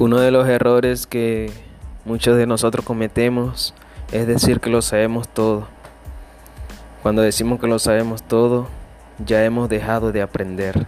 Uno 0.00 0.18
de 0.18 0.30
los 0.30 0.48
errores 0.48 1.06
que 1.06 1.52
muchos 2.06 2.38
de 2.38 2.46
nosotros 2.46 2.86
cometemos 2.86 3.74
es 4.12 4.26
decir 4.26 4.58
que 4.58 4.70
lo 4.70 4.80
sabemos 4.80 5.28
todo. 5.28 5.68
Cuando 7.02 7.20
decimos 7.20 7.60
que 7.60 7.66
lo 7.66 7.78
sabemos 7.78 8.22
todo, 8.22 8.66
ya 9.22 9.44
hemos 9.44 9.68
dejado 9.68 10.10
de 10.10 10.22
aprender. 10.22 10.86